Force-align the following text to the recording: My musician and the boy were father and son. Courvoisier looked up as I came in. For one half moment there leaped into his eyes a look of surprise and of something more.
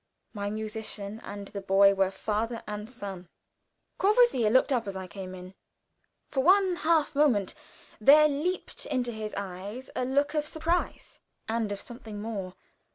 My 0.33 0.49
musician 0.49 1.21
and 1.23 1.49
the 1.49 1.61
boy 1.61 1.93
were 1.93 2.09
father 2.09 2.63
and 2.65 2.89
son. 2.89 3.29
Courvoisier 3.99 4.49
looked 4.49 4.73
up 4.73 4.87
as 4.87 4.95
I 4.95 5.05
came 5.05 5.35
in. 5.35 5.53
For 6.27 6.41
one 6.43 6.77
half 6.77 7.13
moment 7.13 7.53
there 7.99 8.27
leaped 8.27 8.87
into 8.87 9.11
his 9.11 9.35
eyes 9.37 9.91
a 9.95 10.03
look 10.03 10.33
of 10.33 10.43
surprise 10.43 11.19
and 11.47 11.71
of 11.71 11.79
something 11.79 12.19
more. 12.19 12.55